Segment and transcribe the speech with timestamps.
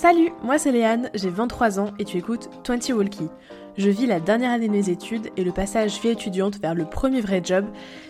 [0.00, 3.26] Salut, moi c'est Léane, j'ai 23 ans et tu écoutes 20 Walkie.
[3.76, 6.84] Je vis la dernière année de mes études et le passage vie étudiante vers le
[6.84, 7.64] premier vrai job,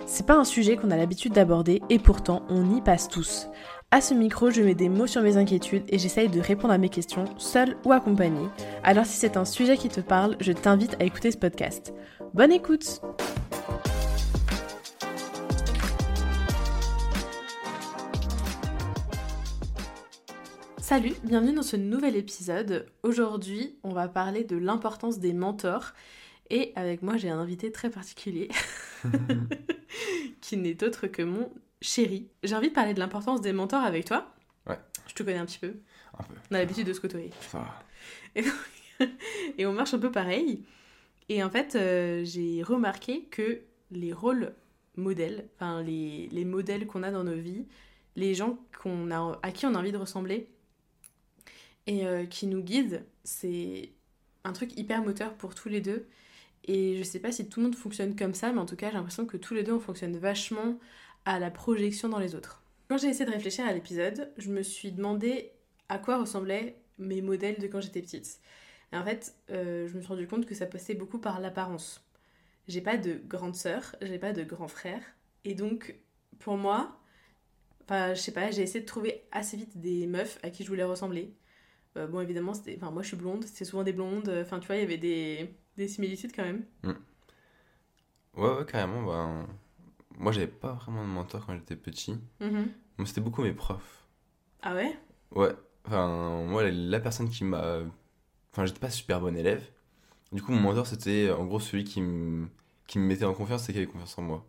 [0.05, 3.49] c'est pas un sujet qu'on a l'habitude d'aborder et pourtant on y passe tous.
[3.91, 6.79] À ce micro, je mets des mots sur mes inquiétudes et j'essaye de répondre à
[6.79, 8.51] mes questions, seule ou accompagnée.
[8.85, 11.95] Alors si c'est un sujet qui te parle, je t'invite à écouter ce podcast.
[12.35, 13.01] Bonne écoute
[20.89, 22.87] Salut, bienvenue dans ce nouvel épisode.
[23.03, 25.93] Aujourd'hui, on va parler de l'importance des mentors.
[26.49, 28.49] Et avec moi, j'ai un invité très particulier
[30.41, 32.31] qui n'est autre que mon chéri.
[32.43, 34.35] J'ai envie de parler de l'importance des mentors avec toi.
[34.67, 34.79] Ouais.
[35.07, 35.75] Je te connais un petit peu.
[36.19, 36.35] Un peu.
[36.51, 37.33] On a l'habitude de se côtoyer.
[37.51, 37.85] Ça va.
[38.35, 38.45] Et,
[39.59, 40.65] et on marche un peu pareil.
[41.29, 44.55] Et en fait, euh, j'ai remarqué que les rôles
[44.97, 47.67] modèles, enfin les, les modèles qu'on a dans nos vies,
[48.17, 50.49] les gens qu'on a, à qui on a envie de ressembler
[51.89, 53.91] et euh, qui nous guident, c'est
[54.45, 56.07] un truc hyper moteur pour tous les deux.
[56.65, 58.91] Et je sais pas si tout le monde fonctionne comme ça, mais en tout cas,
[58.91, 60.79] j'ai l'impression que tous les deux, on fonctionne vachement
[61.25, 62.63] à la projection dans les autres.
[62.89, 65.51] Quand j'ai essayé de réfléchir à l'épisode, je me suis demandé
[65.89, 68.39] à quoi ressemblaient mes modèles de quand j'étais petite.
[68.93, 72.05] Et en fait, euh, je me suis rendu compte que ça passait beaucoup par l'apparence.
[72.67, 75.01] J'ai pas de grande sœur, j'ai pas de grand frère,
[75.45, 75.95] et donc
[76.39, 77.01] pour moi,
[77.85, 80.69] enfin, je sais pas, j'ai essayé de trouver assez vite des meufs à qui je
[80.69, 81.33] voulais ressembler.
[81.99, 84.67] Euh, bon, évidemment, c'était, enfin, moi je suis blonde, c'est souvent des blondes, enfin, tu
[84.67, 86.65] vois, il y avait des, des similitudes quand même.
[88.37, 89.03] Ouais, ouais, carrément.
[89.03, 89.47] Ben...
[90.19, 92.19] Moi, j'avais pas vraiment de mentor quand j'étais petit.
[92.41, 92.73] Mhm.
[92.99, 94.07] Moi, c'était beaucoup mes profs.
[94.63, 94.99] Ah ouais?
[95.31, 95.55] Ouais.
[95.85, 97.81] Enfin, moi, la, la personne qui m'a.
[98.53, 99.65] Enfin, j'étais pas super bon élève.
[100.33, 102.49] Du coup, mon mentor, c'était en gros celui qui me,
[102.87, 104.47] qui me mettait en confiance et qui avait confiance en moi.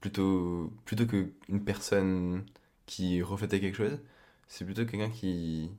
[0.00, 2.44] Plutôt, plutôt qu'une personne
[2.86, 4.00] qui reflétait quelque chose,
[4.48, 5.70] c'est plutôt quelqu'un qui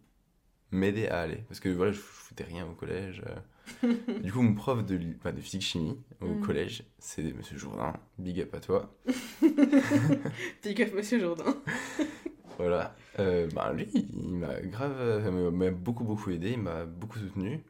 [0.72, 1.44] m'aidait à aller.
[1.48, 3.24] Parce que voilà, je, foutais rien au collège.
[3.28, 3.94] euh.
[4.24, 6.42] du coup, mon prof de, enfin, de physique-chimie au Mm.
[6.42, 7.94] collège, c'est Monsieur Jourdain.
[8.18, 8.94] Big up à toi.
[10.64, 11.56] Big up, monsieur Jourdain.
[12.58, 12.96] Voilà.
[13.18, 15.32] Euh, bah, lui, il m'a grave.
[15.52, 17.64] m'a beaucoup, beaucoup aidé, il m'a beaucoup soutenu.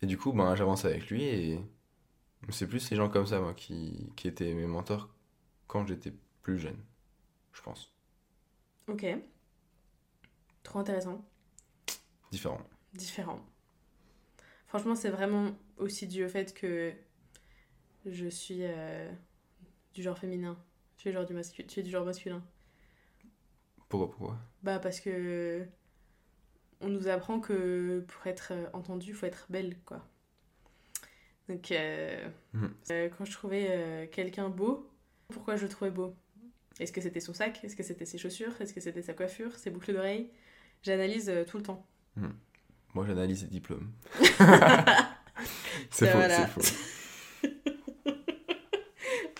[0.00, 1.58] Et du coup, ben, j'avance avec lui et
[2.50, 5.08] c'est plus les gens comme ça, moi, qui, qui étaient mes mentors
[5.66, 6.76] quand j'étais plus jeune,
[7.52, 7.92] je pense.
[8.86, 9.04] Ok.
[10.62, 11.24] Trop intéressant.
[12.32, 12.62] Différent.
[12.94, 13.40] Différent.
[14.68, 16.92] Franchement, c'est vraiment aussi dû au fait que
[18.06, 19.10] je suis euh,
[19.94, 20.56] du genre féminin.
[20.98, 22.42] Tu es, genre du mascu- tu es du genre masculin.
[23.88, 24.38] Pourquoi, pourquoi?
[24.62, 25.66] Bah parce que
[26.80, 30.04] on nous apprend que pour être euh, entendu, il faut être belle, quoi.
[31.48, 32.74] Donc euh, Mhm.
[32.90, 34.90] euh, quand je trouvais euh, quelqu'un beau,
[35.28, 36.14] pourquoi je le trouvais beau?
[36.80, 37.64] Est-ce que c'était son sac?
[37.64, 38.60] Est-ce que c'était ses chaussures?
[38.60, 39.56] Est-ce que c'était sa coiffure?
[39.56, 40.30] Ses boucles d'oreilles?
[40.82, 41.86] J'analyse tout le temps.
[42.94, 43.92] Moi, j'analyse les diplômes.
[45.90, 46.48] C'est faux, voilà.
[46.48, 46.60] c'est faux.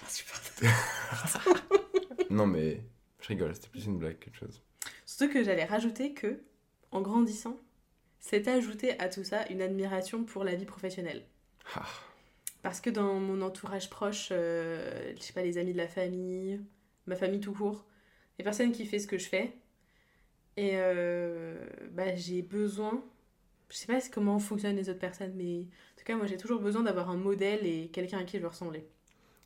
[0.07, 1.61] Insupportable.
[2.31, 2.81] Non, mais
[3.21, 4.63] je rigole, c'était plus une blague qu'autre chose.
[5.05, 6.41] Surtout que j'allais rajouter que,
[6.93, 7.59] en grandissant,
[8.21, 11.25] c'est ajouté à tout ça une admiration pour la vie professionnelle.
[11.75, 11.87] Ah.
[12.63, 16.61] Parce que dans mon entourage proche, euh, je sais pas, les amis de la famille,
[17.07, 17.87] ma famille tout court,
[18.39, 19.53] les personnes qui font ce que je fais,
[20.59, 21.55] et euh,
[21.93, 23.01] bah, j'ai besoin,
[23.71, 26.61] je sais pas comment fonctionnent les autres personnes, mais en tout cas, moi j'ai toujours
[26.61, 28.85] besoin d'avoir un modèle et quelqu'un à qui je veux ressembler.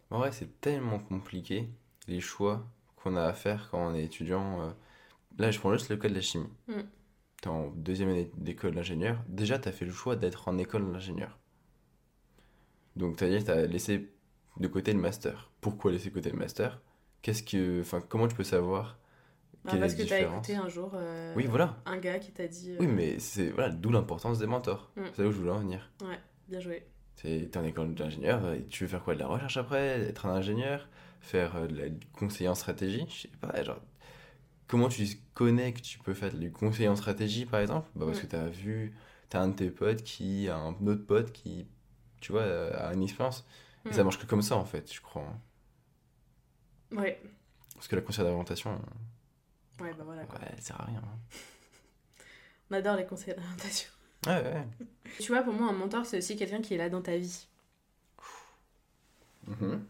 [0.08, 1.68] En vrai, c'est tellement compliqué,
[2.08, 4.62] les choix qu'on a à faire quand on est étudiant.
[4.62, 4.70] euh.
[5.38, 6.48] Là, je prends juste le cas de la chimie.
[6.68, 6.80] Mm.
[7.42, 9.22] T'es en deuxième année d'école d'ingénieur.
[9.28, 11.38] Déjà, t'as fait le choix d'être en école d'ingénieur.
[12.96, 14.08] Donc, c'est-à-dire t'as laissé
[14.58, 15.50] de côté le master.
[15.60, 16.80] Pourquoi laisser de côté le master?
[17.20, 17.80] Qu'est-ce que...
[17.80, 18.98] Enfin, comment tu peux savoir
[19.64, 20.48] Parce que t'as différence?
[20.48, 21.76] écouté un jour euh, Oui, voilà.
[21.86, 22.72] un gars qui t'a dit...
[22.72, 24.90] euh, Oui, mais c'est voilà, d'où l'importance des mentors.
[24.96, 25.02] Mm.
[25.14, 25.90] C'est là où je voulais en venir.
[26.48, 26.84] Bien joué.
[27.14, 29.14] C'est- T'es en école d'ingénieur, et tu veux faire quoi?
[29.14, 30.00] De la recherche après?
[30.00, 30.88] Être un ingénieur?
[31.20, 31.84] Faire euh, de la
[32.18, 33.06] conseiller en stratégie?
[33.08, 33.80] Je sais pas, genre...
[34.66, 37.88] Comment tu connais que tu peux faire du conseiller en stratégie, par exemple?
[37.94, 38.22] Bah parce Mm.
[38.22, 38.94] que t'as vu,
[39.28, 41.66] t'as un de tes potes qui a un autre pote qui,
[42.20, 43.46] tu vois, euh, a une expérience.
[43.84, 43.92] Et Mm.
[43.92, 45.22] ça marche que comme ça, en fait, je crois.
[45.22, 46.96] hein.
[46.96, 47.20] Ouais.
[47.74, 48.80] Parce que la conseillère d'orientation,
[49.80, 50.22] Ouais, bah voilà.
[50.22, 50.38] ouais, quoi.
[50.50, 51.02] elle sert à rien.
[51.04, 51.18] hein.
[52.70, 53.90] On adore les conseils d'orientation.
[54.26, 54.66] Ouais, ouais.
[55.20, 57.46] Tu vois, pour moi, un mentor, c'est aussi quelqu'un qui est là dans ta vie.
[59.46, 59.84] Mhm.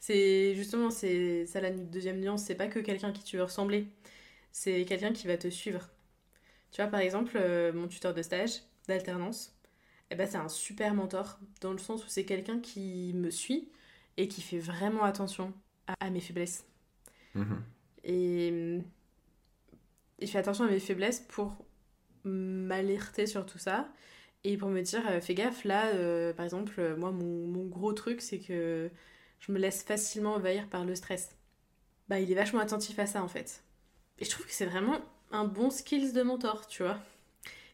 [0.00, 3.88] C'est justement, c'est ça la deuxième nuance, c'est pas que quelqu'un qui tu veux ressembler,
[4.52, 5.88] c'est quelqu'un qui va te suivre.
[6.72, 9.54] Tu vois, par exemple, euh, mon tuteur de stage, d'alternance,
[10.10, 13.70] eh ben, c'est un super mentor, dans le sens où c'est quelqu'un qui me suit
[14.18, 15.52] et qui fait vraiment attention
[15.88, 16.66] à, à mes faiblesses.
[17.34, 17.62] Mhm.
[18.04, 18.84] Et hum,
[20.18, 21.56] il fait attention à mes faiblesses pour
[22.24, 23.88] m'alerter sur tout ça
[24.44, 27.66] et pour me dire euh, fais gaffe là euh, par exemple euh, moi mon, mon
[27.66, 28.90] gros truc c'est que
[29.40, 31.30] je me laisse facilement envahir par le stress.
[32.08, 33.62] Bah il est vachement attentif à ça en fait.
[34.18, 34.98] Et je trouve que c'est vraiment
[35.30, 36.98] un bon skills de mentor tu vois.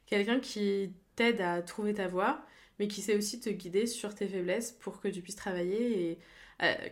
[0.07, 2.45] Quelqu'un qui t'aide à trouver ta voie
[2.79, 6.19] mais qui sait aussi te guider sur tes faiblesses pour que tu puisses travailler et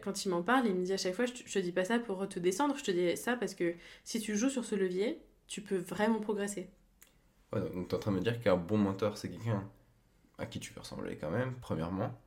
[0.03, 1.85] quand il m'en parle il me dit à chaque fois je je te dis pas
[1.85, 4.75] ça pour te descendre je te dis ça parce que si tu joues sur ce
[4.75, 6.71] levier tu peux vraiment progresser.
[7.53, 9.69] Ouais, donc t'es en train de me dire qu'un bon mentor, c'est quelqu'un
[10.39, 12.19] à qui tu veux ressembler quand même, premièrement,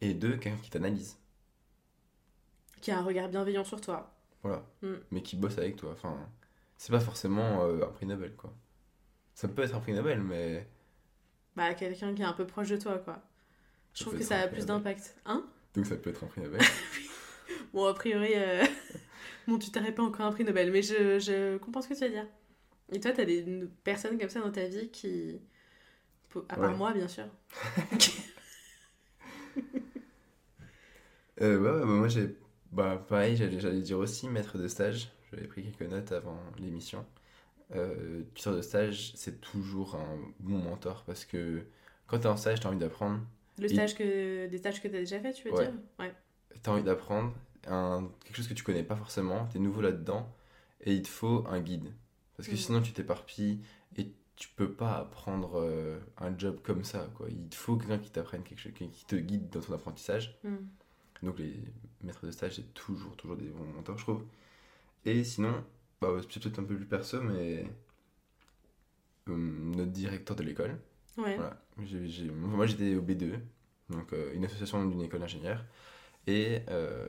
[0.00, 1.18] et deux, quelqu'un qui t'analyse,
[2.80, 4.14] qui a un regard bienveillant sur toi.
[4.42, 4.94] Voilà, Mm.
[5.10, 5.90] mais qui bosse avec toi.
[5.92, 6.16] Enfin,
[6.78, 8.52] c'est pas forcément euh, un prix Nobel, quoi.
[9.34, 10.68] Ça peut être un prix Nobel, mais
[11.56, 13.20] bah quelqu'un qui est un peu proche de toi quoi.
[13.92, 15.16] Je Ça trouve que ça a plus d'impact.
[15.26, 15.44] Hein?
[15.74, 16.60] Donc ça peut être un prix Nobel.
[17.74, 18.64] bon a priori euh,
[19.48, 22.04] bon tu t'aurais pas encore un prix Nobel mais je, je comprends ce que tu
[22.04, 22.26] veux dire
[22.92, 23.44] et toi t'as des
[23.84, 25.40] personnes comme ça dans ta vie qui
[26.48, 26.76] à part Ouais.
[26.76, 27.26] moi bien sûr
[31.40, 32.36] Euh, ouais, bah, moi j'ai.
[32.72, 35.10] Bah, pareil, j'allais dire aussi maître de stage.
[35.30, 37.04] J'avais pris quelques notes avant l'émission.
[37.74, 41.64] Euh, tuteur de stage, c'est toujours un bon mentor parce que
[42.08, 43.20] quand t'es en stage, t'as envie d'apprendre.
[43.58, 45.54] le stage que des stages que t'as déjà fait tu veux Ouais.
[45.54, 45.72] dire?
[46.00, 46.12] Ouais
[46.62, 47.34] T'as envie d'apprendre
[47.68, 50.28] un, quelque chose que tu connais pas forcément, t'es nouveau là-dedans,
[50.82, 51.92] et il te faut un guide.
[52.40, 52.58] Parce que Mhm.
[52.58, 53.60] sinon tu t'éparpilles
[53.98, 57.28] et tu peux pas apprendre euh, un job comme ça, quoi.
[57.28, 60.38] Il te faut quelqu'un qui t'apprenne quelque chose, qui te guide dans ton apprentissage.
[60.42, 60.56] Hmm.
[61.22, 61.62] Donc les
[62.02, 64.24] maîtres de stage, c'est toujours, toujours des bons mentors, je trouve.
[65.04, 65.62] Et sinon,
[66.00, 67.66] bah, c'est peut-être un peu plus perso, mais
[69.28, 70.78] euh, notre directeur de l'école,
[71.18, 71.62] ouais voilà.
[71.76, 73.34] Moi, j'étais au B2,
[73.90, 75.62] donc euh, une association d'une école d'ingénieurs.
[76.26, 77.08] Et euh,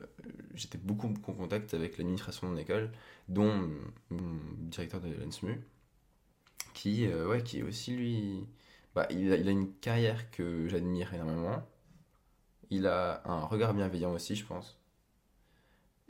[0.54, 2.90] j'étais beaucoup, beaucoup en contact avec l'administration de mon école,
[3.28, 3.70] dont
[4.10, 4.38] mon
[4.70, 5.60] directeur de l'ANSMU,
[6.74, 8.46] qui, euh, ouais, qui est aussi lui.
[8.94, 11.62] Bah, il, a, il a une carrière que j'admire énormément.
[12.70, 14.78] Il a un regard bienveillant aussi, je pense.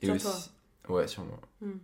[0.02, 0.50] Sur aussi...
[0.88, 1.40] Ouais, sur moi.
[1.60, 1.78] Hmm.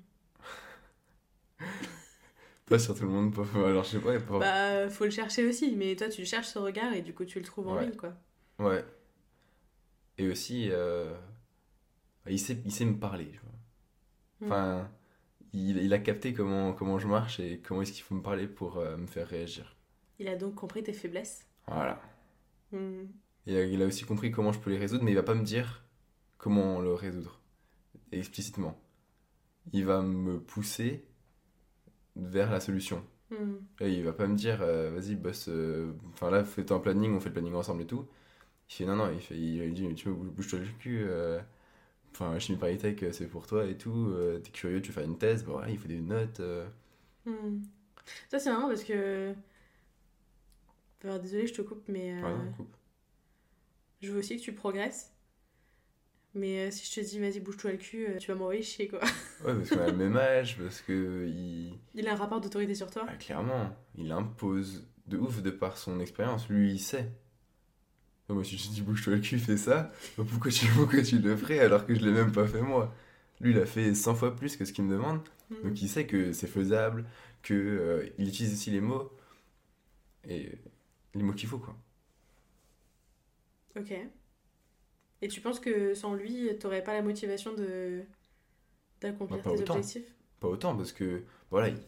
[2.66, 3.42] Pas sur tout le monde, pas...
[3.66, 4.18] alors je sais pas.
[4.20, 7.24] pas- bah faut le chercher aussi mais toi tu cherches ce regard et du coup
[7.24, 7.86] tu le trouves en Ouais.
[7.86, 8.12] lui quoi
[8.58, 8.84] Ouais.
[10.18, 11.14] Et aussi, euh,
[12.28, 13.32] il, sait, il sait me parler.
[13.42, 13.52] vois.
[14.40, 14.44] Hmm.
[14.52, 14.90] Enfin,
[15.52, 18.46] il, il a capté comment, comment je marche et comment est-ce qu'il faut me parler
[18.46, 19.76] pour euh, me faire réagir.
[20.18, 22.00] il a donc compris tes faiblesses Voilà.
[22.72, 23.04] Hmm.
[23.46, 25.34] Et euh, il a aussi compris comment je peux les résoudre, mais il va pas
[25.34, 25.84] me dire
[26.36, 27.40] comment le résoudre
[28.12, 28.78] explicitement.
[29.72, 31.04] Il va me pousser
[32.16, 33.04] vers la solution.
[33.30, 33.56] Hmm.
[33.80, 35.48] Et il va pas me dire, euh, vas-y, boss,
[36.12, 38.08] enfin là, fais-toi un planning, on fait le planning ensemble et tout.
[38.70, 41.40] Il fait, non, non, il, fait, il, dit, tu me bouge-toi le cul, euh,
[42.12, 45.18] enfin, chimie paritech, euh, c'est pour toi et tout, euh, t'es curieux, tu faire une
[45.18, 46.40] thèse, bon, ouais, il faut des notes.
[46.40, 46.68] euh.
[47.24, 47.62] Hmm.
[48.30, 49.34] Ça, c'est marrant parce que.
[51.02, 52.76] Alors, désolée, je te coupe, mais Ah non, coupe.
[54.00, 55.12] je veux aussi que tu progresses.
[56.34, 58.88] Mais euh, si je te dis, vas-y, bouge-toi le cul, euh, tu vas m'envoyer chier,
[58.88, 59.00] quoi.
[59.44, 62.74] Ouais, parce qu'on a le même âge, parce que il, Il a un rapport d'autorité
[62.74, 63.06] sur toi.
[63.06, 67.10] ah, clairement, il impose de ouf de par son expérience, lui, il sait.
[68.28, 71.18] Non, Moi, si je te dis bouge-toi le cul, fais ça, pourquoi tu, pourquoi tu
[71.18, 72.94] le ferais alors que je l'ai même pas fait moi?
[73.40, 75.20] Lui, il a fait 100 fois plus que ce qu'il me demande.
[75.50, 75.56] Hmm.
[75.62, 77.04] Donc il sait que c'est faisable,
[77.42, 79.10] que euh, il utilise aussi les mots
[80.24, 80.58] et
[81.14, 81.76] les mots qu'il faut quoi.
[83.76, 83.90] Ok.
[85.22, 88.02] Et tu penses que sans lui, t'aurais pas la motivation de
[89.00, 89.86] d'accomplir Bah, pas tes autant.
[89.86, 90.14] objectifs?
[90.40, 91.78] Pas autant parce que voilà, il,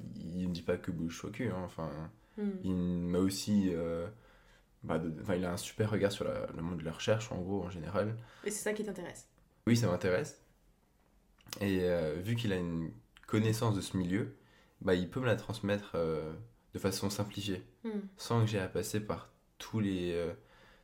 [0.41, 1.91] il me dit pas que bouge au cul, hein, enfin
[2.37, 2.65] Hmm.
[2.65, 4.09] il m'a aussi euh,
[4.83, 7.39] bah, de- il a un super regard sur la- le monde de la recherche en
[7.41, 8.17] gros en général.
[8.45, 9.29] Et c'est ça qui t'intéresse?
[9.67, 10.41] Oui, ça m'intéresse.
[11.61, 12.91] Et euh, vu qu'il a une
[13.27, 14.37] connaissance de ce milieu,
[14.81, 16.33] bah il peut me la transmettre euh,
[16.75, 17.63] de façon simplifiée.
[17.85, 18.01] Hmm.
[18.19, 20.33] sans que j'ai à passer par tous les, euh,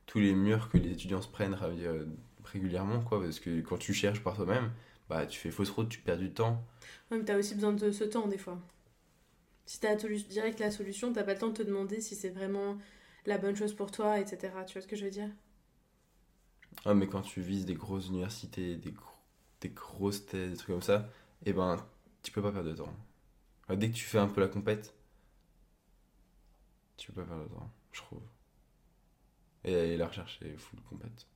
[0.06, 1.56] tous les murs que les étudiants se prennent
[2.44, 4.72] régulièrement, quoi, parce que quand tu cherches par toi-même,
[5.08, 6.64] bah, tu fais fausse route, tu perds du temps.
[7.10, 8.58] Ouais, mais t'as aussi besoin de ce temps, des fois.
[9.66, 12.78] Si t'as direct la solution, t'as pas le temps de te demander si c'est vraiment
[13.26, 14.64] la bonne chose pour toi, etc.
[14.64, 15.30] Tu vois ce que je veux dire?
[16.86, 19.10] Ah, mais quand tu vises des grosses universités, des, gros-
[19.60, 21.08] des grosses thèses, des trucs comme ça,
[21.44, 21.76] et ben,
[22.22, 22.94] tu peux pas perdre de temps.
[23.70, 24.94] Dès que tu fais un peu la compète,
[26.98, 28.22] tu peux pas perdre de temps, je trouve.
[29.64, 31.26] Et, et la recherche est full compète.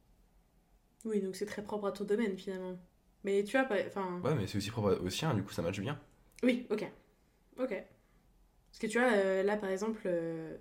[1.05, 2.79] Oui, donc c'est très propre à ton domaine, finalement.
[3.25, 4.23] Mais tu vois, enfin...
[4.23, 6.01] Ouais, mais c'est aussi propre au sien, du coup ça matche bien.
[6.43, 6.85] Oui, ok.
[7.59, 7.71] Ok.
[7.71, 8.09] Parce
[8.81, 10.57] que tu vois, euh, là par exemple, euh,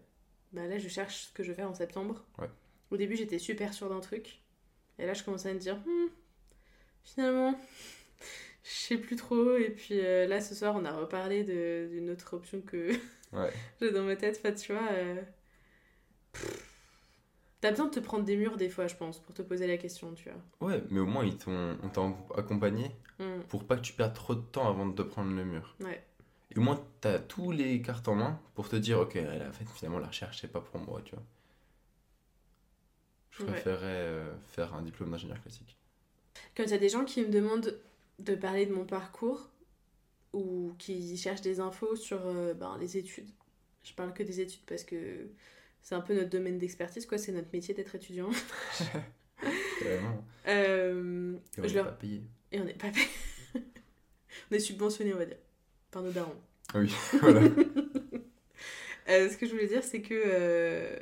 [0.53, 2.24] bah là je cherche ce que je vais faire en septembre.
[2.39, 2.50] Ouais.
[2.91, 4.39] Au début j'étais super sûre d'un truc.
[4.98, 6.08] Et là je commençais à me dire, Hmm,
[7.03, 7.60] finalement,
[8.63, 9.56] Je sais plus trop.
[9.56, 12.91] Et puis euh, là, ce soir, on a reparlé d'une autre option que
[13.34, 13.51] Ouais.
[13.82, 14.38] j'ai dans ma tête.
[14.44, 14.91] Enfin, tu vois.
[14.91, 15.22] euh,
[17.62, 19.77] T'as besoin de te prendre des murs des fois, je pense, pour te poser la
[19.77, 20.70] question, tu vois.
[20.70, 22.01] Ouais, mais au moins, ils t'ont, on t'a
[22.38, 25.44] accompagné Hmm, pour pas que tu perdes trop de temps avant de te prendre le
[25.44, 25.75] mur.
[25.82, 26.01] Ouais.
[26.51, 29.53] Et au moins, t'as tous les cartes en main pour te dire, ok, là, en
[29.53, 31.24] fait, finalement, la recherche, c'est pas pour moi, tu vois.
[33.32, 33.51] Je Ouais.
[33.51, 35.77] préférerais euh, faire un diplôme d'ingénieur classique.
[36.56, 37.79] Quand il y a des gens qui me demandent
[38.20, 39.50] de parler de mon parcours
[40.34, 43.29] ou qui cherchent des infos sur euh, ben, les études,
[43.84, 45.29] je parle que des études parce que
[45.82, 47.18] c'est un peu notre domaine d'expertise, quoi.
[47.18, 48.29] C'est notre métier d'être étudiant.
[50.48, 52.24] Euh, Et on je est leur- pas payé.
[52.51, 53.08] Et on n'est pas payé.
[54.51, 55.38] on est subventionné, on va dire,
[55.91, 56.36] par nos darons.
[56.74, 57.41] Ah oui, voilà.
[59.10, 60.96] Euh, ce que je voulais dire, c'est que euh,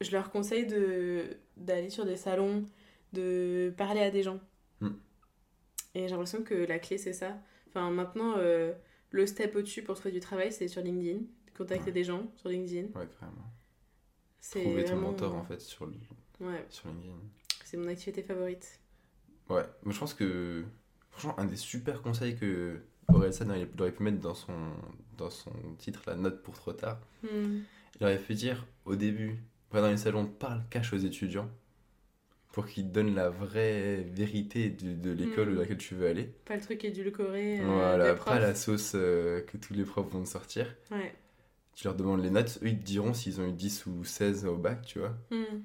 [0.00, 2.64] je leur conseille de d'aller sur des salons,
[3.12, 4.40] de parler à des gens.
[4.80, 4.88] Mm.
[5.94, 7.36] Et j'ai l'impression que la clé, c'est ça.
[7.68, 8.72] Enfin, maintenant, euh,
[9.10, 11.18] le step au-dessus pour trouver du travail, c'est sur LinkedIn.
[11.54, 11.92] Contacter Ouais.
[11.92, 12.86] des gens sur LinkedIn.
[12.98, 13.52] Ouais, carrément.
[14.40, 15.92] C'est Trouver ton vraiment- mentor, en fait, sur, le-
[16.40, 17.12] Ouais, sur LinkedIn.
[17.66, 18.80] c'est mon activité favorite.
[19.50, 20.64] Ouais, mais je pense que,
[21.10, 24.52] franchement, un des super conseils que Orelsan aurait aurait pu mettre dans son,
[25.16, 27.60] dans son titre, la note pour trop tard, Hmm.
[28.00, 29.38] il aurait pu dire au début,
[29.72, 31.48] va dans les salons, parle, cache aux étudiants,
[32.52, 35.54] pour qu'ils donnent la vraie vérité de, de l'école Mm.
[35.54, 36.24] dans laquelle tu veux aller.
[36.44, 40.22] Pas le truc édulcoré euh, voilà, pas la sauce euh, que tous les profs vont
[40.22, 40.66] te sortir.
[40.90, 41.14] Ouais.
[41.74, 44.46] Tu leur demandes les notes, eux ils te diront s'ils ont eu 10 ou 16
[44.46, 45.14] au bac, tu vois.
[45.30, 45.62] Hmm.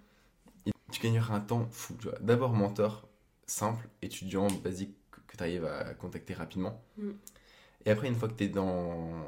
[0.68, 2.18] Et tu gagneras un temps fou, tu vois.
[2.22, 3.08] D'abord mentor,
[3.48, 4.96] simple, étudiant, basique,
[5.36, 6.82] que tu arrives à contacter rapidement.
[6.98, 7.12] Mm.
[7.86, 9.26] Et après, une fois que tu es dans,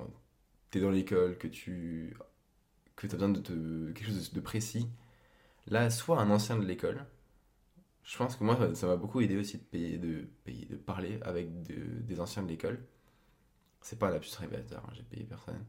[0.73, 2.15] dans l'école, que tu
[2.97, 4.87] que as besoin de te- quelque chose de précis,
[5.67, 7.05] là, soit un ancien de l'école,
[8.03, 10.75] je pense que moi, ça- ça m'a beaucoup aidé aussi de, payer, de, payer, de
[10.77, 12.79] parler avec de- des anciens de l'école.
[13.81, 15.63] C'est pas un lapsus révélateur, hein, j'ai payé personne.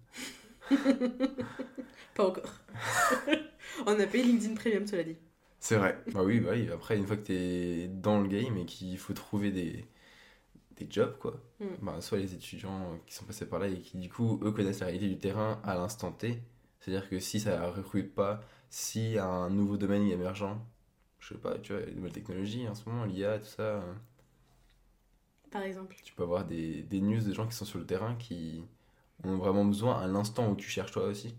[2.15, 2.61] Pas encore.
[3.87, 5.17] on a payé LinkedIn Premium, cela dit.
[5.61, 5.99] C'est vrai.
[6.13, 6.69] Bah oui, bah oui.
[6.73, 9.85] Après, une fois que t'es dans le game et qu'il faut trouver des,
[10.79, 11.35] des jobs, quoi.
[11.61, 11.65] Mm.
[11.83, 14.81] Bah, soit les étudiants qui sont passés par là et qui, du coup, eux connaissent
[14.81, 16.43] la réalité du terrain à l'instant T.
[16.81, 20.57] C'est-à-dire que si ça recrute pas, si un nouveau domaine est émergent,
[21.19, 23.93] je sais pas, tu vois, les nouvelles technologies en ce moment, l'IA, tout ça, euh,
[25.51, 25.97] Par exemple.
[26.05, 28.65] tu peux avoir des, des news de gens qui sont sur le terrain qui
[29.25, 31.35] ont vraiment besoin à l'instant où tu cherches toi aussi.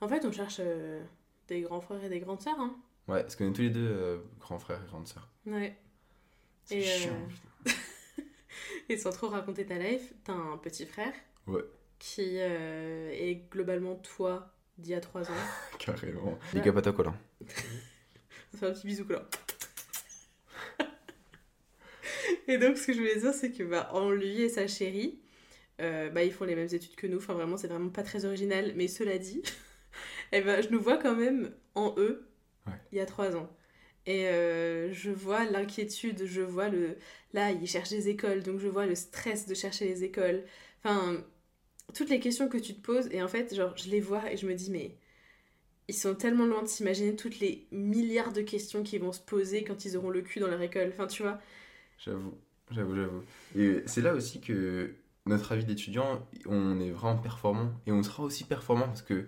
[0.00, 1.02] En fait, on cherche euh,
[1.48, 2.60] des grands frères et des grandes sœurs.
[2.60, 2.76] Hein.
[3.08, 5.28] Ouais, parce qu'on est tous les deux euh, grands frères et grandes sœurs.
[5.46, 5.76] Ouais.
[6.64, 7.12] C'est Et, chiant.
[7.66, 7.70] euh,
[8.88, 11.12] Et sans trop raconter ta life, t'as un petit frère.
[11.46, 11.62] Ouais.
[11.98, 15.34] Qui euh, est globalement toi d'il y a 3 ans.
[15.78, 16.38] Carrément.
[16.52, 17.14] Big up à toi, Colin.
[18.54, 19.28] On fait un petit bisou là.
[22.46, 25.18] et donc, ce que je voulais dire, c'est que bah, en lui et sa chérie,
[25.80, 27.18] euh, bah, ils font les mêmes études que nous.
[27.18, 28.72] Enfin, vraiment, c'est vraiment pas très original.
[28.76, 29.42] Mais cela dit,
[30.32, 32.28] eh ben, je nous vois quand même en eux
[32.66, 32.72] Ouais.
[32.92, 33.54] il y a trois ans.
[34.06, 36.96] Et euh, je vois l'inquiétude, je vois le.
[37.32, 40.44] Là, ils cherchent des écoles, donc je vois le stress de chercher les écoles.
[40.84, 41.24] Enfin,
[41.94, 43.08] toutes les questions que tu te poses.
[43.12, 44.96] Et en fait, genre, je les vois et je me dis, mais
[45.88, 49.64] ils sont tellement loin de s'imaginer toutes les milliards de questions qui vont se poser
[49.64, 50.90] quand ils auront le cul dans leur école.
[50.94, 51.40] Enfin, tu vois.
[51.98, 52.34] J'avoue,
[52.70, 53.22] j'avoue, j'avoue.
[53.56, 54.94] Et c'est là aussi que
[55.26, 57.72] notre avis d'étudiant, on est vraiment performant.
[57.86, 59.26] Et on sera aussi performant parce que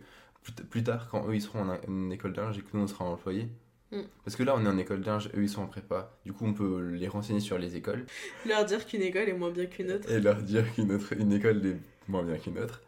[0.71, 3.05] plus, tard, quand eux ils seront en, en école d'ingé et que nous on sera
[3.05, 3.49] employés.
[3.97, 4.03] Mm.
[4.25, 6.13] Parce que là, on est en école d'ingé, eux ils sont en prépa.
[6.25, 8.05] Du coup, on peut les renseigner sur les écoles
[8.47, 10.11] Leur dire qu'une école est moins bien qu'une autre.
[10.11, 11.77] et leur dire qu'une autre, une école est
[12.09, 12.83] moins bien qu'une autre.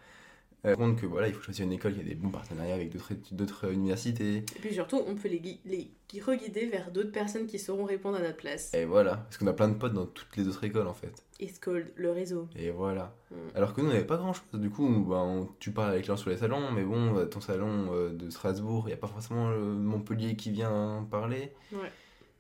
[0.65, 2.75] Euh, par contre, que voilà, il faut choisir une école qui a des bons partenariats
[2.75, 2.93] avec
[3.33, 4.39] d'autres universités.
[4.39, 7.85] Et puis surtout, on peut les, gui- les gui- reguider vers d'autres personnes qui sauront
[7.85, 8.75] répondre à notre place.
[8.75, 11.25] Et voilà, parce qu'on a plein de potes dans toutes les autres écoles en fait.
[11.39, 12.49] Et Scold, le réseau.
[12.57, 13.15] Et voilà.
[13.31, 13.35] Mm.
[13.55, 14.61] Alors que nous, on n'avait pas grand chose.
[14.61, 17.27] Du coup, bah, on- tu parles avec les gens sur les salons, mais bon, euh,
[17.27, 21.53] ton salon euh, de Strasbourg, il n'y a pas forcément le Montpellier qui vient parler.
[21.73, 21.93] Ouais.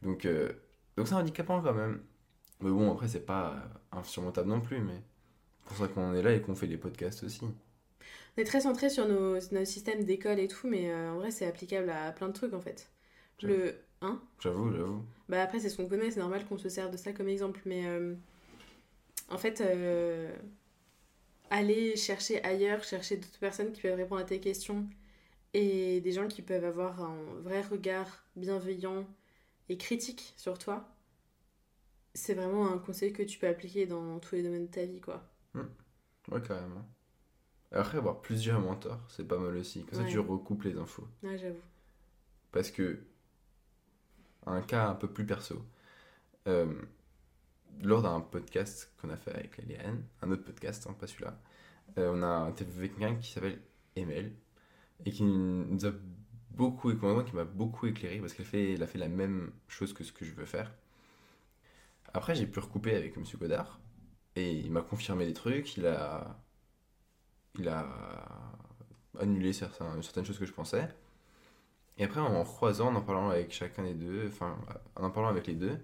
[0.02, 0.48] Donc, euh,
[0.96, 2.00] donc c'est handicapant quand même.
[2.60, 3.54] Mais bon, après, c'est pas
[3.92, 5.00] insurmontable non plus, mais
[5.62, 7.42] c'est pour ça qu'on est là et qu'on fait des podcasts aussi.
[8.38, 11.32] On est très centré sur nos, nos systèmes d'école et tout, mais euh, en vrai,
[11.32, 12.88] c'est applicable à plein de trucs en fait.
[13.42, 13.74] Le.
[14.00, 15.04] Hein J'avoue, j'avoue.
[15.28, 17.60] Bah après, c'est ce qu'on connaît, c'est normal qu'on se sert de ça comme exemple,
[17.64, 18.14] mais euh,
[19.28, 20.32] en fait, euh,
[21.50, 24.86] aller chercher ailleurs, chercher d'autres personnes qui peuvent répondre à tes questions
[25.52, 29.04] et des gens qui peuvent avoir un vrai regard bienveillant
[29.68, 30.88] et critique sur toi,
[32.14, 35.00] c'est vraiment un conseil que tu peux appliquer dans tous les domaines de ta vie,
[35.00, 35.28] quoi.
[36.30, 36.84] Ouais, carrément.
[37.72, 39.84] Après, avoir plusieurs mentors, c'est pas mal aussi.
[39.84, 41.06] Comme ça, tu recoupes les infos.
[41.22, 41.60] Ouais, j'avoue.
[42.50, 43.00] Parce que,
[44.46, 45.62] un cas un peu plus perso,
[46.46, 46.80] euh,
[47.82, 51.38] lors d'un podcast qu'on a fait avec Léane, un autre podcast, hein, pas celui-là,
[51.98, 53.60] euh, on a interviewé quelqu'un qui s'appelle
[53.96, 54.32] Emel
[55.04, 55.92] et qui nous a
[56.50, 59.92] beaucoup éclairé, qui m'a beaucoup éclairé parce qu'elle fait, elle a fait la même chose
[59.92, 60.72] que ce que je veux faire.
[62.14, 63.24] Après, j'ai pu recouper avec M.
[63.38, 63.78] Godard
[64.34, 66.40] et il m'a confirmé des trucs, il a,
[67.58, 67.86] il a
[69.20, 70.88] annulé certains, certaines choses que je pensais.
[71.98, 74.56] Et après, en croisant, en en parlant avec chacun des deux, enfin,
[74.96, 75.78] en en parlant avec les deux,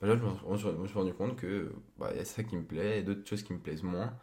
[0.00, 2.56] bah là, je me, je me suis rendu compte que bah, y a ça qui
[2.56, 4.14] me plaît et d'autres choses qui me plaisent moins.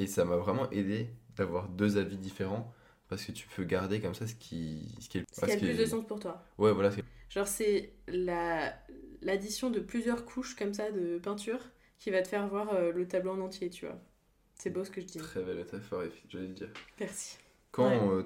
[0.00, 2.72] Et ça m'a vraiment aidé d'avoir deux avis différents
[3.08, 5.56] parce que tu peux garder comme ça ce qui, ce qui est Ce qui a
[5.56, 6.42] le plus est- de sens pour toi.
[6.58, 6.90] Ouais, voilà,
[7.30, 8.74] Genre, c'est la
[9.22, 11.60] l'addition de plusieurs couches comme ça de peinture
[11.98, 14.00] qui va te faire voir euh, le tableau en entier, tu vois.
[14.62, 15.18] C'est beau ce que je dis.
[15.18, 16.68] très belle métaphore, j'allais le dire.
[17.00, 17.36] Merci.
[17.72, 17.98] Quand Ouais.
[18.18, 18.22] euh,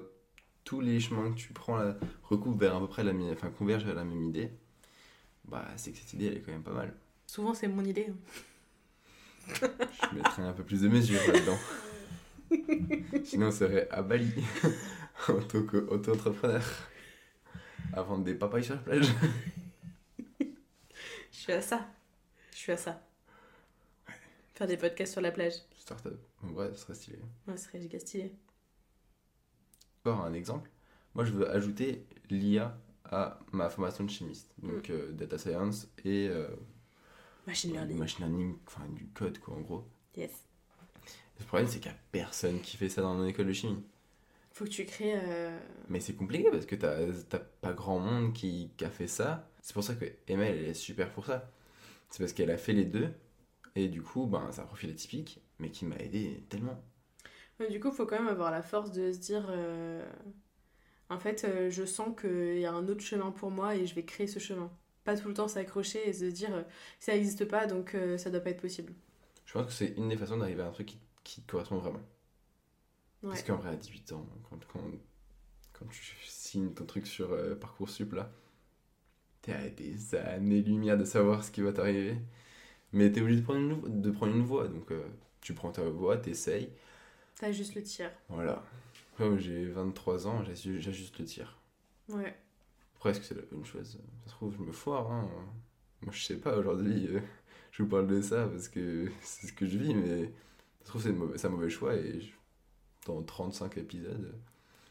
[0.63, 3.49] tous les chemins que tu prends là, recoupent vers à peu près la même, enfin
[3.49, 4.51] convergent vers la même idée,
[5.45, 6.93] bah c'est que cette idée elle est quand même pas mal.
[7.25, 8.11] Souvent, c'est mon idée.
[8.11, 8.15] hein.
[10.11, 11.57] Je mettrais un peu plus de mesure là-dedans.
[13.25, 14.31] Sinon, on serait à Bali
[15.29, 16.63] en tant qu'auto-entrepreneur.
[17.93, 19.07] À vendre des papayes sur la plage.
[20.39, 20.45] Je
[21.31, 21.89] suis à ça.
[22.51, 23.06] Je suis à ça.
[24.57, 25.53] Faire des podcasts sur la plage.
[25.77, 26.17] Startup.
[26.43, 27.19] En vrai, ce serait stylé.
[27.47, 28.33] Ouais, ce serait giga stylé.
[30.03, 30.69] Encore un exemple.
[31.13, 34.51] Moi, je veux ajouter l'IA à ma formation de chimiste.
[34.57, 36.47] Donc, euh, data science et euh,
[37.45, 37.97] Machine du learning.
[37.97, 39.87] machine learning, enfin du code quoi, en gros.
[40.15, 40.31] Yes.
[41.39, 43.83] Le problème, c'est qu'il n'y a personne qui fait ça dans mon école de chimie.
[44.53, 45.13] Faut que tu crées.
[45.15, 45.55] euh,
[45.87, 46.97] Mais c'est compliqué parce que t'as
[47.29, 49.47] t'as pas grand monde qui, qui a fait ça.
[49.61, 51.51] C'est pour ça que Emma, elle est super pour ça.
[52.09, 53.13] C'est parce qu'elle a fait les deux.
[53.77, 56.83] Et du coup, ben, c'est un profil atypique, mais qui m'a aidé tellement.
[57.69, 59.45] Du coup, faut quand même avoir la force de se dire.
[59.49, 60.05] euh,
[61.09, 63.93] En fait, euh, je sens qu'il y a un autre chemin pour moi et je
[63.95, 64.71] vais créer ce chemin.
[65.03, 66.63] Pas tout le temps s'accrocher et se dire euh,
[66.99, 68.93] ça n'existe pas donc ça doit pas être possible.
[69.45, 71.79] Je pense que c'est une des façons d'arriver à un truc qui, qui te correspond
[71.79, 72.01] vraiment.
[73.23, 73.29] Ouais.
[73.29, 74.81] Parce qu'en vrai, à 18 ans, quand, quand,
[75.73, 78.31] quand tu signes ton truc sur Parcoursup, là,
[79.41, 82.17] t'es à des années-lumière de savoir ce qui va t'arriver.
[82.93, 84.67] Mais t'es obligé de prendre une, de prendre une voie.
[84.67, 85.03] Donc, euh,
[85.41, 86.69] tu prends ta voie, t'essayes.
[87.39, 88.09] T'as juste le tir.
[88.29, 88.63] Voilà.
[89.19, 91.57] Moi, j'ai 23 ans, j'assu- j'ajuste le tir.
[92.09, 92.35] Ouais.
[92.95, 95.11] Après, est-ce que c'est la bonne chose Ça se trouve, je me foire.
[95.11, 95.29] Hein.
[96.01, 97.19] Moi, je sais pas, aujourd'hui, euh,
[97.71, 100.25] je vous parle de ça parce que c'est ce que je vis, mais
[100.81, 102.31] ça se trouve, c'est un mauvais choix et je-
[103.05, 104.33] dans 35 épisodes,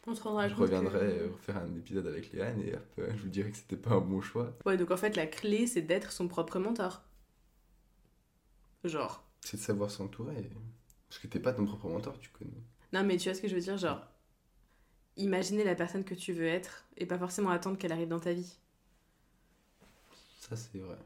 [0.06, 3.50] On se rendra je reviendrai que- refaire un épisode avec Léane et je vous dirai
[3.50, 4.52] que c'était pas un bon choix.
[4.64, 7.02] Ouais, donc en fait, la clé, c'est d'être son propre mentor.
[8.88, 9.22] Genre.
[9.40, 10.50] C'est de savoir s'entourer.
[11.08, 12.62] Parce que t'es pas ton propre mentor, tu connais.
[12.92, 14.00] Non, mais tu vois ce que je veux dire Genre,
[15.16, 18.32] imaginer la personne que tu veux être et pas forcément attendre qu'elle arrive dans ta
[18.32, 18.58] vie.
[20.40, 20.96] Ça, c'est vrai.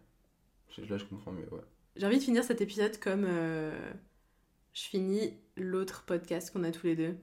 [0.88, 1.60] Là, je comprends mieux, ouais.
[1.96, 3.92] J'ai envie de finir cet épisode comme euh,
[4.72, 7.16] je finis l'autre podcast qu'on a tous les deux.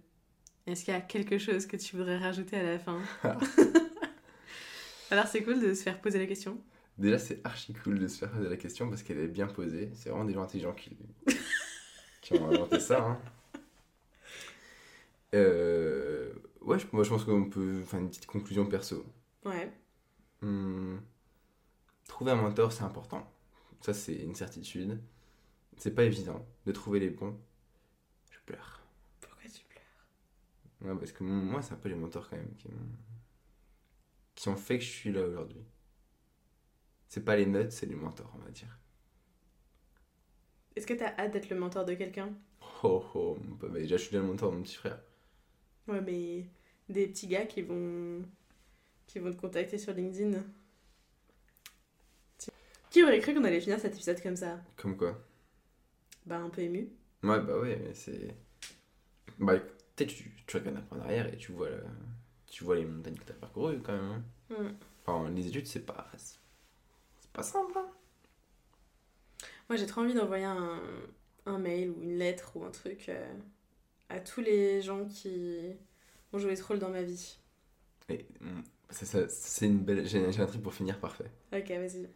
[0.65, 3.01] Est-ce qu'il y a quelque chose que tu voudrais rajouter à la fin?
[5.11, 6.61] Alors c'est cool de se faire poser la question.
[6.97, 9.91] Déjà, c'est archi cool de se faire poser la question parce qu'elle est bien posée.
[9.93, 10.97] C'est vraiment des gens intelligents qui,
[12.21, 13.03] qui ont inventé ça.
[13.05, 13.19] hein.
[15.33, 19.05] Euh, ouais, je- moi je pense qu'on peut faire une petite conclusion perso.
[19.45, 19.71] Ouais.
[20.41, 20.97] Hmm,
[22.07, 23.29] Trouver un mentor, c'est important.
[23.81, 24.99] Ça, c'est une certitude.
[25.77, 27.37] C'est pas évident de trouver les bons.
[28.31, 28.81] Je pleure.
[29.21, 29.83] Pourquoi tu pleures?
[30.93, 32.53] Ouais, parce que moi, c'est un peu les mentors quand même
[34.35, 35.61] qui ont fait que je suis là aujourd'hui.
[37.09, 38.77] C'est pas les notes, c'est les mentors, on va dire.
[40.77, 42.33] Est-ce que t'as hâte d'être le mentor de quelqu'un?
[42.83, 44.99] Oh oh, bah, déjà je suis déjà le mentor de mon petit frère.
[45.87, 46.45] Ouais, mais
[46.89, 48.23] des petits gars qui vont
[49.07, 50.43] qui vont te contacter sur LinkedIn.
[52.89, 54.59] Qui aurait cru qu'on allait finir cet épisode comme ça?
[54.77, 55.17] Comme quoi?
[56.25, 56.89] Bah un peu ému.
[57.23, 58.35] Ouais, bah ouais, mais c'est.
[59.39, 59.57] Bah,
[59.95, 61.83] peut-être tu, tu regardes un peu en arrière et tu vois, le-
[62.47, 64.11] tu vois les montagnes que t'as parcourues quand même.
[64.11, 64.23] hein.
[64.49, 64.77] Mm.
[65.05, 66.07] Enfin, les études, c'est pas.
[67.37, 67.85] Pas simple, hein.
[69.69, 70.81] Moi, j'ai trop envie d'envoyer un,
[71.45, 73.33] un mail ou une lettre ou un truc euh,
[74.09, 75.75] à tous les gens qui
[76.33, 77.37] ont joué ce rôle dans ma vie.
[78.09, 80.07] Et, mm, c'est une belle.
[80.07, 81.29] J'ai j'ai un truc pour finir parfait.
[81.53, 82.09] Ok, vas-y.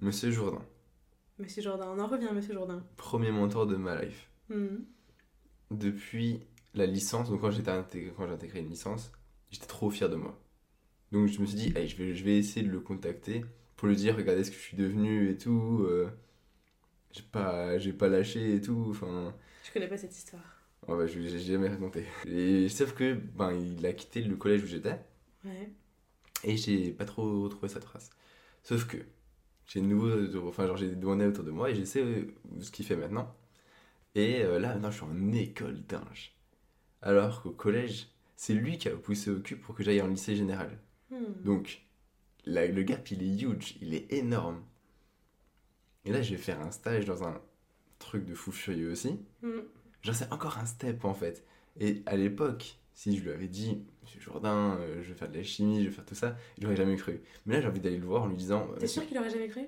[0.00, 0.64] Monsieur Jourdain,
[1.38, 2.82] Monsieur Jourdain, on en revient, Monsieur Jourdain.
[2.96, 4.28] premier mentor de ma life.
[4.50, 4.84] Mhm.
[5.70, 6.40] Depuis
[6.74, 9.10] la licence, donc quand j'étais intégré- quand j'ai intégré une licence,
[9.50, 10.38] j'étais trop fier de moi.
[11.12, 13.44] Donc je me suis dit, Hey, je, vais, je vais essayer de le contacter
[13.80, 15.86] pour lui dire, regardez ce que je suis devenu et tout.
[15.88, 16.10] euh,
[17.12, 18.86] j'ai pas, j'ai pas lâché et tout.
[18.90, 20.62] Enfin, Je connais pas cette histoire?
[20.86, 22.04] ouais, bah, je j'ai jamais raconté.
[22.26, 24.98] Et sauf que, ben, il a quitté le collège où j'étais
[25.44, 25.72] Ouais.
[26.44, 28.10] et j'ai pas trop retrouvé sa trace.
[28.62, 28.98] Sauf que,
[29.66, 32.26] j'ai de nouveaux, enfin genre j'ai demandé autour de moi et je sais euh,
[32.60, 33.34] ce qu'il fait maintenant.
[34.14, 36.32] Et euh, là maintenant je suis en école dingue.
[37.02, 40.36] Alors qu'au collège, c'est lui qui a poussé au cul pour que j'aille en lycée
[40.36, 40.78] général.
[41.10, 41.42] Hmm.
[41.44, 41.82] Donc
[42.46, 44.62] le gap il est huge, il est énorme.
[46.04, 47.40] Et là je vais faire un stage dans un
[47.98, 49.18] truc de fou furieux aussi.
[49.42, 49.60] Hmm.
[50.02, 51.44] Genre c'est encore un step en fait.
[51.78, 55.36] Et à l'époque, si je lui avais dit, Monsieur Jourdain, euh, je vais faire de
[55.36, 57.20] la chimie, je vais faire tout ça, il aurait jamais cru.
[57.46, 59.48] Mais là j'ai envie d'aller le voir en lui disant, T'es sûr qu'il aurait jamais
[59.48, 59.66] cru?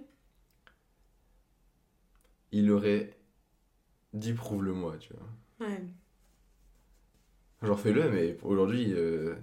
[2.51, 3.17] Il aurait
[4.13, 5.69] dit prouve-le-moi, tu vois.
[5.69, 5.83] Ouais.
[7.63, 9.37] Genre fais-le, mais aujourd'hui, euh,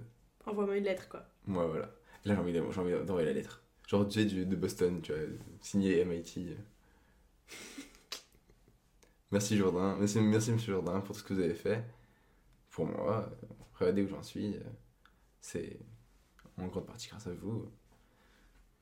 [0.46, 1.26] Envoie-moi une lettre, quoi.
[1.48, 1.92] moi voilà.
[2.26, 2.40] Là j'ai
[2.80, 3.64] envie d'envoyer la lettre.
[3.88, 5.22] Genre tu sais, du- de Boston, tu vois,
[5.62, 6.56] signé MIT.
[9.32, 11.84] Merci Jourdain, merci, merci Monsieur Jourdain pour tout ce que vous avez fait.
[12.72, 13.30] Pour moi,
[13.76, 14.56] regardez où j'en suis.
[15.40, 15.80] C'est
[16.58, 17.72] en grande partie grâce à vous.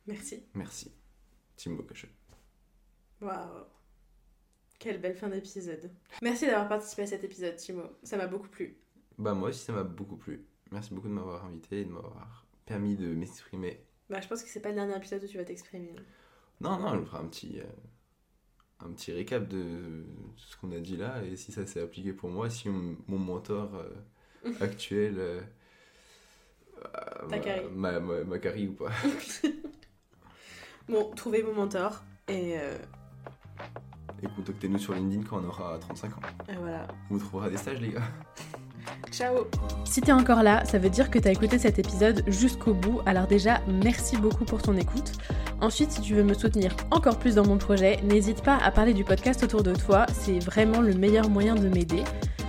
[0.08, 0.44] Merci.
[0.54, 0.92] Merci.
[1.58, 2.08] Timo Cacheux.
[3.22, 3.66] Waouh.
[4.80, 5.92] Quelle belle fin d'épisode.
[6.22, 7.84] Merci d'avoir participé à cet épisode, Timo.
[8.04, 8.78] Ça m'a beaucoup plu.
[9.18, 10.46] Bah moi aussi ça m'a beaucoup plu.
[10.72, 13.82] Merci beaucoup de m'avoir invité et de m'avoir permis de m'exprimer.
[14.10, 15.96] Bah, je pense que c'est pas le dernier épisode où tu vas t'exprimer.
[16.62, 17.64] Non, non, je ferai un petit, euh,
[18.86, 20.06] un petit récap de
[20.38, 23.18] ce qu'on a dit là et si ça s'est appliqué pour moi, si mon, mon
[23.20, 25.16] mentor euh, actuel.
[25.18, 25.42] euh,
[26.86, 27.70] euh.
[27.72, 28.92] Ma, ma, Macari ou pas.
[30.90, 32.02] Bon, trouvez mon mentor.
[32.30, 36.22] Et, Et contactez-nous sur LinkedIn quand on aura 35 ans.
[36.48, 36.88] et voilà.
[37.10, 38.04] On vous trouvera des stages, les gars.
[39.12, 39.48] Ciao
[39.86, 43.28] Si t'es encore là, ça veut dire que t'as écouté cet épisode jusqu'au bout, alors
[43.28, 45.14] déjà, merci beaucoup pour ton écoute.
[45.62, 48.94] Ensuite, si tu veux me soutenir encore plus dans mon projet, n'hésite pas à parler
[48.94, 52.04] du podcast autour de toi, c'est vraiment le meilleur moyen de m'aider.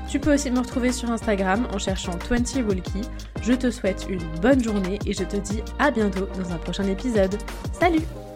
[0.09, 3.03] Tu peux aussi me retrouver sur Instagram en cherchant 20 Walkie.
[3.43, 6.85] Je te souhaite une bonne journée et je te dis à bientôt dans un prochain
[6.85, 7.37] épisode.
[7.79, 8.28] Salut